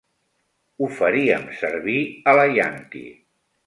Ho 0.85 0.89
faríem 1.01 1.47
servir 1.61 2.01
a 2.31 2.37
la 2.43 2.51
ianqui. 2.57 3.09